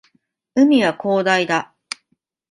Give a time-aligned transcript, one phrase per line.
[0.55, 1.75] 海は広大だ